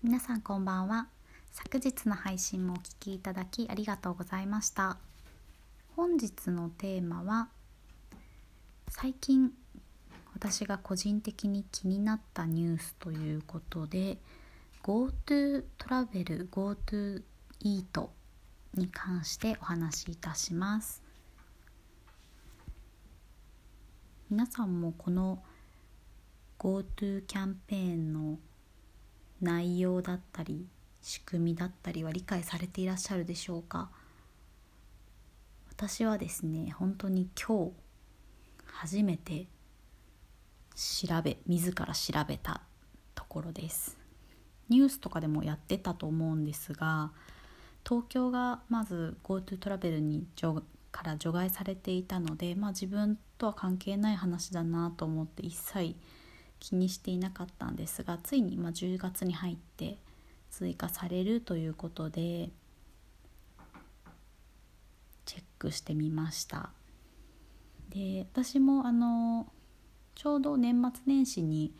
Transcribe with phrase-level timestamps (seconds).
[0.00, 1.08] 皆さんこんばんは。
[1.50, 4.96] 昨日の配信もお聴きいただきありがとうございました。
[5.96, 7.48] 本日のテーマは
[8.90, 9.50] 最近
[10.34, 14.18] 私が個人的に気になったニュースということで
[14.84, 17.20] GoTo トラベル GoTo
[17.58, 18.12] イート
[18.74, 21.02] に関してお話しいたします。
[24.30, 25.42] 皆さんもこの
[26.56, 28.38] GoTo キャンペーンの
[29.40, 30.66] 内容だったり
[31.00, 33.90] 仕組みだったりは理解されていらっしゃるでしょうか？
[35.70, 37.72] 私はですね本当に今日
[38.66, 39.46] 初めて
[40.74, 42.62] 調べ自ら調べた
[43.14, 43.96] ところです。
[44.68, 47.10] ニュースとかでもやってたと思うんですが
[47.88, 50.26] 東京がまず GoTo トラベルに
[50.90, 55.94] から除外されていたので、まあ、自分とは関係ない話だなと思って一切
[56.60, 59.98] 気にしていなかったんですがついにま10月に入って
[60.50, 62.50] 追加されるということで
[65.24, 66.70] チェックしてみました。
[67.90, 69.50] で私もあの
[70.14, 71.72] ちょうど年末年始に、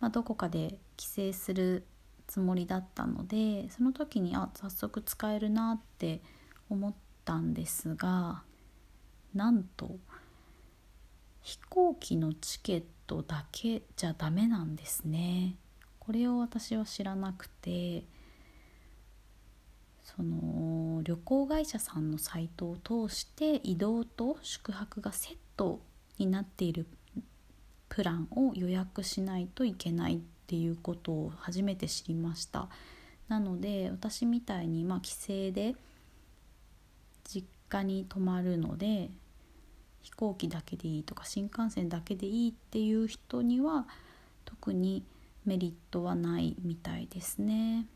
[0.00, 1.86] まあ、どこかで帰省する
[2.26, 6.20] つもりだったのでその時にあ早速使えるなって
[6.68, 8.42] 思ったんですが
[9.34, 9.96] なんと
[11.42, 15.56] 飛行機のチケットだけじゃダメなんですね。
[15.98, 18.04] これを私は知らなくて
[20.02, 25.80] その旅行会社さんのサイトを通して移動と宿泊がセット
[26.18, 26.86] になっている
[27.88, 32.68] プランを予約しないといけないっていうことを初めて知りました
[33.28, 35.74] なので私みたいにまあ帰省で
[37.24, 39.10] 実家に泊まるので
[40.04, 43.86] 飛行機だけでいいとか新幹線だけでいいっていう人には
[44.44, 45.02] 特に
[45.46, 47.86] メリットはないみたいですね。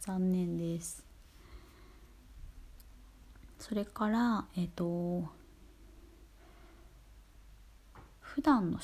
[0.00, 1.04] 残念です。
[3.58, 5.24] それからえっ、と
[8.20, 8.78] 普段の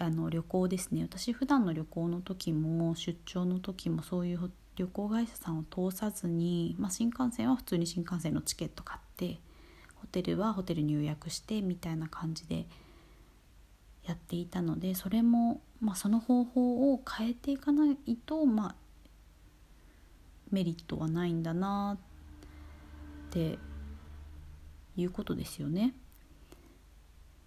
[0.00, 1.02] あの旅行ですね。
[1.02, 9.40] 私普段の旅行の時も出張の時もそういう旅行会社さんを通さずに、まあ、新幹線は普通に新幹線のチケット買って
[9.96, 12.66] ホテルはホテルに予約してみたいな感じで
[14.04, 18.74] やっていたのでそれも、まあ、その方法を変えていかないと、まあ、
[20.50, 23.58] メリットはないんだなって
[24.96, 25.92] いうことですよね。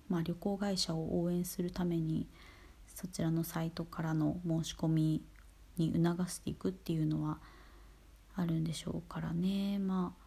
[0.10, 2.28] まあ、旅行会社を応援するために
[2.96, 5.24] そちらのサイトからの申し込み
[5.78, 7.40] に促していくっていうのは
[8.36, 10.26] あるんでしょうからねまあ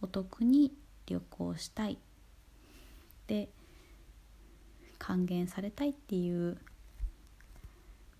[0.00, 0.72] お得に
[1.10, 1.98] 旅行したい
[3.26, 3.50] で
[4.98, 6.56] 還元されたいっていう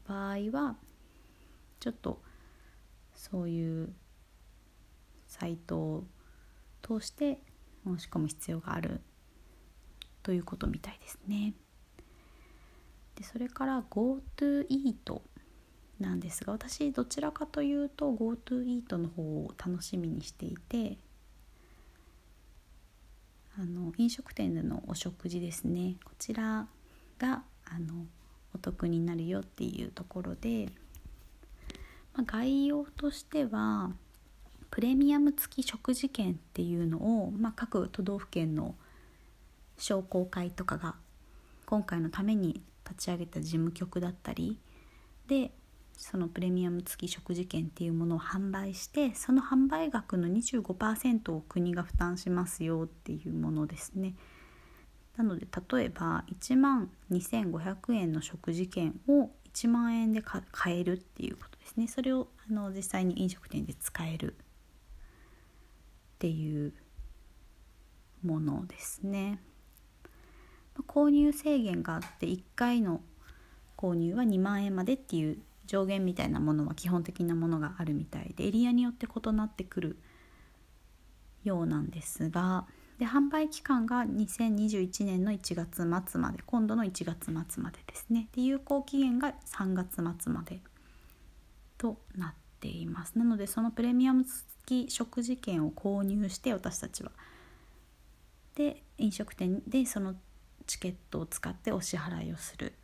[0.06, 0.76] 場合は
[1.78, 2.20] ちょっと
[3.14, 3.92] そういう
[5.28, 6.04] サイトを
[6.82, 7.38] 通して
[7.86, 9.00] 申し込む必要がある
[10.22, 11.54] ということみたいですね。
[13.14, 15.22] でそれから GoTo イート
[16.00, 20.98] なんですが私どちらかというと GoTo イートの方を楽しみにしていて
[23.58, 25.96] あの飲食店でのお食事ですね。
[26.04, 26.66] こちら
[27.18, 28.06] があの
[28.54, 30.68] お得になるよっていうところで、
[32.14, 33.92] まあ、概要としては
[34.70, 38.74] プレミアム付き食事券っていうのを、まあ、各都道府県の
[39.78, 40.94] 商工会とかが
[41.66, 44.58] 今回のために立ち上げた事務局だったり
[45.28, 45.52] で
[46.00, 54.14] そのプレミアム付き食事券っていうものを販売してその販売額の25%を国が負担しますよっていうものですね。
[55.16, 60.42] なので例えば1万2500円の食事券を1万円で買
[60.80, 64.36] えるっていうことですねそれをあの実際に飲食店で使えるっ
[66.18, 66.72] ていう
[68.24, 69.40] ものですね。
[70.88, 73.02] 購入制限があって1回の
[73.76, 75.38] 購入は2万円までっていう
[75.70, 79.98] 上限みたいなものは基本的なものがあるみたいでエリアによって異なってくる
[81.44, 82.66] ようなんですが
[82.98, 88.28] で販売期間が2021年の1月末まで今度の1月末までですね。
[88.34, 90.60] で有効期限が3月末まで
[91.78, 93.16] となっています。
[93.16, 97.12] なのでそのプレミアム付き食事券を購入して私たちは。
[98.56, 100.16] で飲食店でその
[100.66, 102.74] チケットを使ってお支払いをする。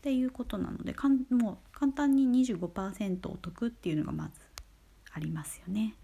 [0.00, 4.40] っていうことなのでかんもう簡単に25%お得っていうのがまず
[5.12, 5.94] ありますよね。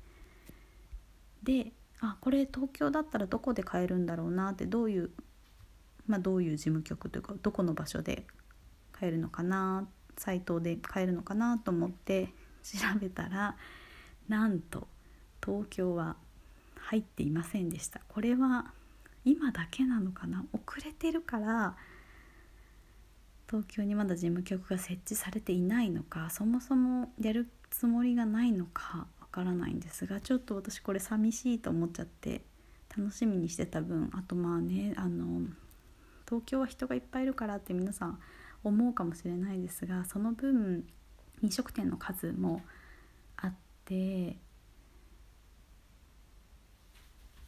[1.42, 5.10] であこれ東京だったらどこで買えるんだろうなってどういう
[6.06, 8.26] まあどういう事務局というかどこの場所で
[8.92, 9.88] 買えるのかな
[10.18, 12.28] サイトで買えるのかなと思って
[12.62, 13.56] 調べたら
[14.28, 14.88] なんと
[15.42, 16.16] 東京は
[16.76, 18.72] 入っていませんでしたこれは
[19.24, 20.44] 今だけなのかな？
[20.52, 21.76] 遅れてるから
[23.48, 32.42] 東京にまだ事務局が設置されていないのかそもそもやるつもりがないのかわからないんですがちょっと私これ寂しいと思っちゃって
[32.96, 35.42] 楽しみにしてた分あとまあねあの
[36.26, 38.18] 東京は人がいっぱいいるからって皆さん
[38.64, 40.84] 思うかもしれないですがその分
[41.42, 42.62] 飲食店の数も
[43.36, 43.54] あっ
[43.84, 44.36] て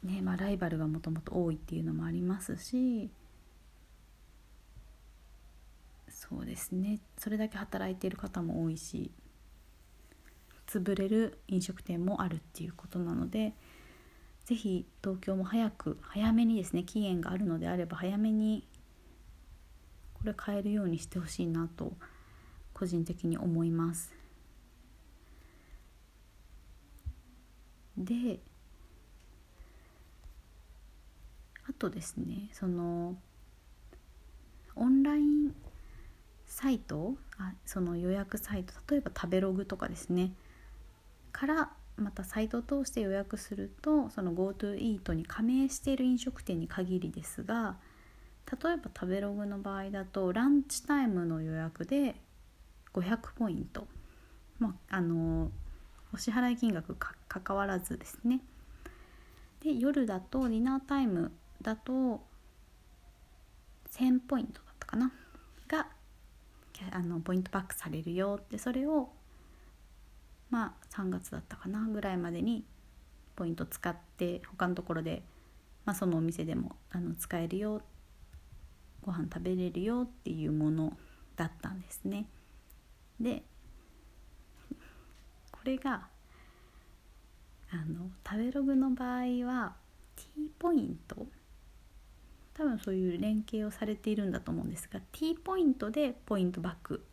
[0.05, 3.11] ねまあ、ライバルがもともと多いっていうのもありますし
[6.19, 9.12] そうですねそれだけ働いている方も多いし
[10.67, 13.53] 潰れる飲食店もあるっていうことなので
[14.44, 18.67] 是非東京も早く早めにですね期限があるのであれば早めに
[20.12, 21.93] これ変えるようにしてほしいなと
[22.75, 24.12] 個人的に思います。
[27.97, 28.41] で
[31.69, 33.17] あとですねその
[34.75, 35.55] オンライン
[36.60, 37.14] サイト？
[37.38, 40.32] あその予約サイト例えば食べログとかですね。
[41.31, 47.76] からまたサイトを通して予約するとその GoTo イートに加盟している飲食店に限りですが
[48.50, 52.16] 例えば食べログの場合だとランチタイムの予約で
[52.93, 53.87] 500ポイント、
[54.58, 55.52] まあ、あの
[56.12, 58.40] お支払い金額か関わらずですね。
[59.62, 61.31] で夜だとディナータイム
[61.62, 62.20] だと
[63.93, 65.12] 1000ポイントだったかな？
[65.69, 65.87] が
[66.92, 69.10] あのポイントバックされるよってそれを
[70.50, 72.64] まあ3月だったかなぐらいまでに
[73.36, 75.22] ポイント使って他のところで、
[75.84, 77.82] まあ、そのお店でもあの使えるよ
[79.02, 80.96] ご飯食べれるよっていうもの
[81.36, 82.26] だったんですね。
[83.20, 83.42] で
[85.50, 86.08] これが
[87.70, 89.75] あの食べログの場合は
[90.16, 91.26] T ポイント
[92.58, 97.05] 多分そういう連携をされているんだと思うんですが T ポイントでポイントバック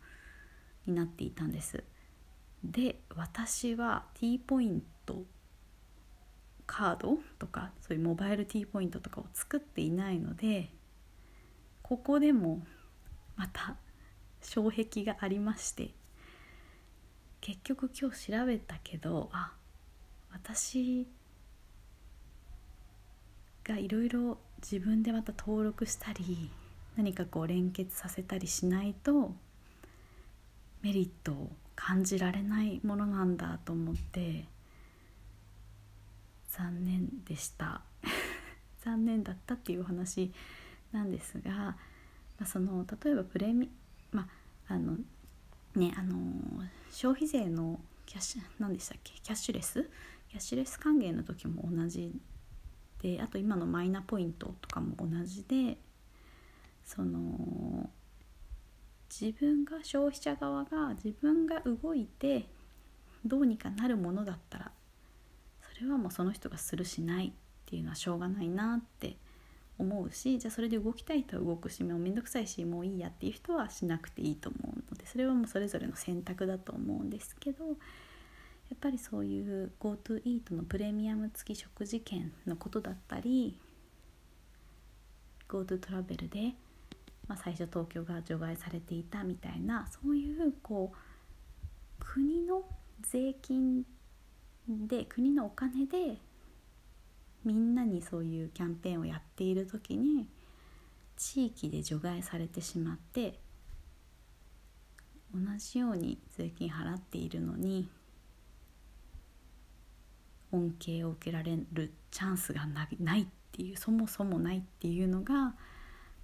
[0.86, 1.84] になっていたんです。
[2.64, 5.22] で私は T ポイント
[6.66, 10.72] カードとかそういうモバイル T ポイントとかを作っていないので
[11.82, 12.66] ここでも
[13.36, 13.76] また
[14.40, 15.94] 障壁がありまして
[17.40, 19.52] 結局今日調べたけどあ
[20.32, 21.06] 私
[23.62, 26.50] がいろいろ自分でまた登録したり
[26.96, 29.34] 何かこう連結させたりしないと
[30.82, 34.44] メリットを感じられないものなんだと思って
[36.48, 37.82] 残念でした。
[38.82, 40.32] 残念だったっていうお話
[40.92, 41.76] なんですが、ま
[42.42, 43.68] あ、その例えばプレミ
[44.12, 44.28] ま
[44.68, 44.96] ああの
[45.74, 46.16] ねあの
[46.90, 49.12] 消費税のキャッシュ何でしたっけ？
[49.20, 49.90] キャッシュレス？
[50.28, 52.12] キャッシュレス還元の時も同じ
[53.06, 55.78] であと今のマイナポイントとかも同じで
[56.84, 57.88] その
[59.08, 62.46] 自分が消費者側が自分が動いて
[63.24, 64.72] どうにかなるものだったら
[65.72, 67.32] それはもうその人がするしないっ
[67.64, 69.16] ていうのはしょうがないなって
[69.78, 77.76] 思うしじゃあそれで動きたい人は動くしもうめんどくさいしもういいやっていう人はしなくていいと思うのでそれはもうそれぞれの選択だと思うんですけど
[78.68, 83.58] やっぱりそういう GoTo イートのプレミアム付き食事券のことだったり
[85.48, 86.54] GoTo トラベルで、
[87.28, 90.96] まあ、最初東京が除外されていたみたいなそういうこう
[91.98, 92.64] 国の
[93.02, 93.84] 税金
[94.68, 96.18] で国のお金で
[97.44, 100.26] みんなにそういうキャンペーンをやっている時に
[101.16, 103.38] 地域で除外されてしまって
[105.32, 107.88] 同じように税金払っているのに
[110.56, 115.54] 恩恵を受けられるチャンスがないっていうそもそもないっていうのが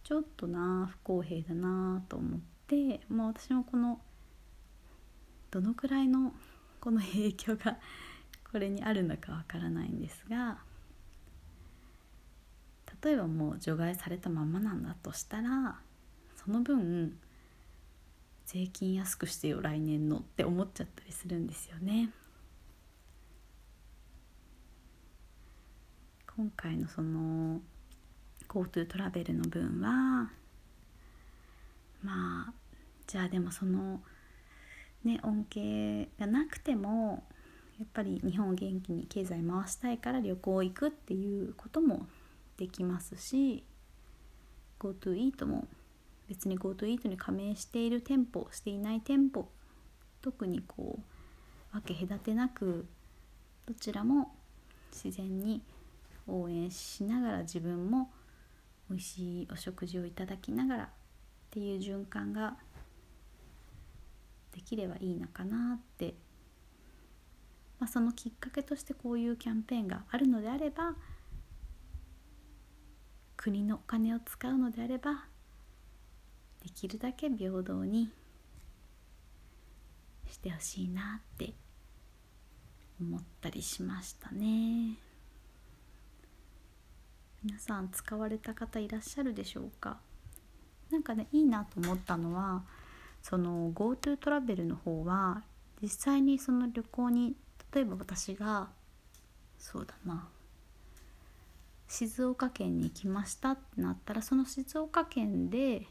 [0.05, 4.01] ちょっとな不公平だなと思って、まあ、私もこの
[5.51, 6.33] どのくらいの
[6.81, 7.79] この影響が
[8.51, 10.59] これにあるのかわからないんですが
[13.03, 15.79] 例えばもう除外されたままなんだとしたら
[16.45, 17.17] その分
[18.47, 22.11] 税金安くしてよ来年のって思っちゃったりするんですよね。
[26.43, 27.61] 今回のその
[28.49, 30.29] GoTo トラベルの分は
[32.03, 32.53] まあ
[33.07, 34.01] じゃあでもその
[35.05, 37.23] ね恩恵がなくても
[37.79, 42.09] やっぱり日本を元気に経済回したいから旅行行くっていうことも
[42.57, 43.63] できますし
[44.81, 45.69] GoTo イートも
[46.29, 49.49] 別に GoTo イートに加盟している店舗していない店舗
[50.23, 52.85] 特にこう分け隔てなく
[53.65, 54.35] どちらも
[54.91, 55.63] 自然に
[56.27, 58.11] 応援しながら自分も
[58.89, 60.89] 美味しいお食事をいただきながらっ
[61.51, 62.57] ていう循環が
[64.55, 66.15] できればいいのかなって、
[67.79, 70.95] まあ、そのきっかけとしてこういうキャンペーンがあるのであれば
[73.37, 75.25] 国のお金を使うのであれば
[76.63, 78.13] できるだけ平等に
[80.31, 81.53] してほしいなって
[83.01, 85.12] 思ったりしましたね。
[87.45, 89.99] 皆さん使われた方いらっしゃるでしょうか？
[90.91, 92.63] なんかねいいなと思ったのは
[93.21, 95.43] その GoTo トラベルの方は
[95.81, 97.35] 実際にその旅行に
[97.75, 98.69] 例えば私が
[99.59, 100.29] そうだな
[101.89, 105.87] 静岡県に行きましたってなったらその静岡県で、えっ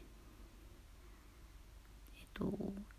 [2.32, 2.50] と、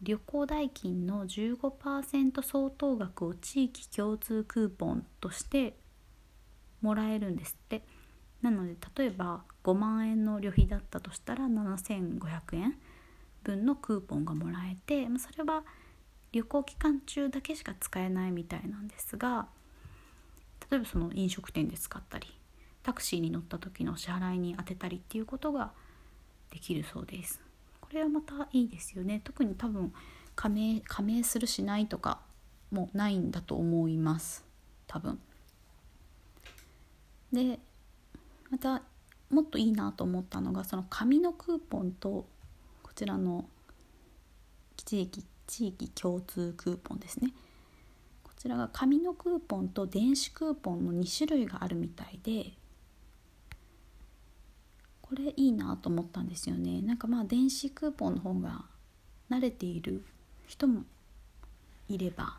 [0.01, 5.75] 旅行代金の15%相当額を地域共通クーポンとして
[6.81, 7.83] もらえるんですって。
[8.43, 12.75] なので例えば5万円の旅費だったとしたら7500円
[13.43, 15.63] 分のクーポンがもらえてそれは
[16.31, 19.47] 旅行期間中だけしか使えないみたいなんですが
[20.69, 22.27] 例えばその飲食店で使ったり
[22.83, 25.71] タクシーに乗った時の支払いに充てたりっていうことが
[26.51, 27.41] できるそうです。
[27.79, 29.93] これはまたいいですよね特に多分
[30.35, 32.19] 加盟加盟するしないとか
[32.71, 34.43] もないんだと思います
[34.87, 35.19] 多分。
[37.31, 37.59] で
[38.53, 38.83] また
[39.31, 42.27] もっといいなと思ったのがその紙のクーポンと
[42.83, 43.45] こちらの
[44.75, 47.33] 地域地域共通クーポンですね。
[48.23, 52.51] こちらが紙のクーポンと電子クーポンの2種類があるみたいで
[55.01, 56.83] これいいなと思ったんですよね。
[56.83, 58.65] なんかまあ電子クーポンの方が
[59.31, 60.05] 慣れている
[60.45, 60.83] 人も
[61.89, 62.37] いれば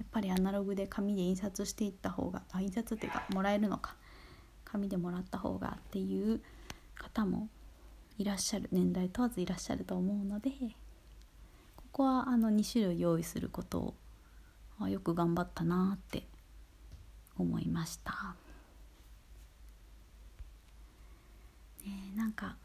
[0.00, 3.94] やっぱりアナログで紙で印刷していった方があ印刷っていうかもらえるのか。
[4.74, 6.40] 紙でもらった方がっていう
[6.96, 7.48] 方も
[8.18, 10.50] いらっしゃる年代問わずいらっしゃると思うので
[11.76, 13.94] ここはあの2種類用意すること
[14.80, 16.24] をよく頑張ったなって
[17.38, 18.34] 思いました。
[21.84, 22.56] ね、なんか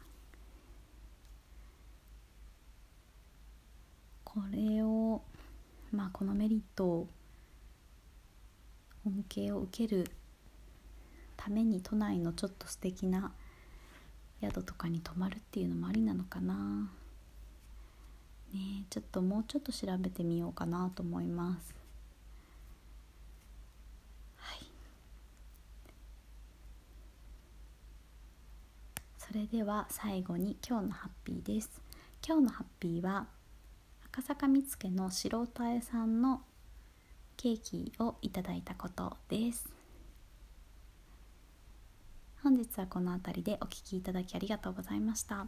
[4.24, 5.22] これを
[5.92, 7.08] まあこのメリットを
[9.06, 10.10] 恩恵を受ける
[11.40, 13.32] ために都内のちょっと素敵な
[14.42, 16.90] 宿とかに泊まるっていうのもありなのかな。
[18.52, 21.74] ねちょっともうちょっと調べてみようかなと思います。
[24.36, 24.58] はい。
[29.16, 31.70] それでは最後に今日のハッピーです。
[32.26, 33.26] 今日のハッピーは
[34.12, 36.42] 赤坂見附の素人屋さんの
[37.38, 39.79] ケーキをいただいたことです。
[42.42, 45.46] 本日はこの辺りでお聴きいただきありがとうございました。